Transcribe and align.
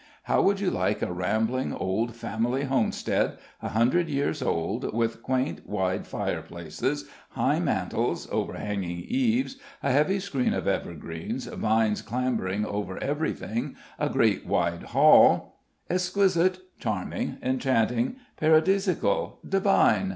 How 0.23 0.41
would 0.41 0.59
you 0.59 0.71
like 0.71 1.03
a 1.03 1.13
rambling, 1.13 1.73
old 1.75 2.15
family 2.15 2.63
homestead, 2.63 3.37
a 3.61 3.69
hundred 3.69 4.09
years 4.09 4.41
old, 4.41 4.91
with 4.95 5.21
quaint, 5.21 5.67
wide 5.69 6.07
fireplaces, 6.07 7.07
high 7.29 7.59
mantels, 7.59 8.27
overhanging 8.31 9.03
eaves, 9.07 9.57
a 9.83 9.91
heavy 9.91 10.19
screen 10.19 10.55
of 10.55 10.67
evergreens, 10.67 11.45
vines 11.45 12.01
clambering 12.01 12.65
over 12.65 12.97
everything, 12.97 13.75
a 13.99 14.09
great 14.09 14.43
wide 14.43 14.81
hall" 14.85 15.59
"Exquisite 15.87 16.57
charming 16.79 17.37
enchanting 17.43 18.15
paradisaical 18.37 19.37
divine!" 19.47 20.09